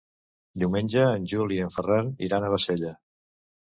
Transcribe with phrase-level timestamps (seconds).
[0.63, 3.01] Diumenge en Juli i en Ferran iran a Bassella.